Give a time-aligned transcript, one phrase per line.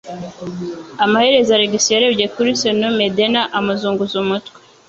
[1.05, 4.55] Amaherezo Alex yarebye kuri Señor Medena, amuzunguza umutwe.